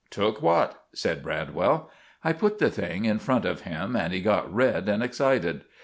[0.09, 1.91] "Took what?" said Bradwell.
[2.23, 5.61] I put the thing in front of him, and he got red and excited.